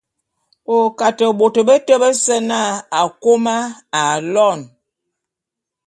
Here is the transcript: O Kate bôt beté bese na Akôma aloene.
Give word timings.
O 0.75 0.77
Kate 0.97 1.27
bôt 1.39 1.55
beté 1.67 1.93
bese 2.01 2.35
na 2.49 2.61
Akôma 3.01 3.57
aloene. 4.01 4.65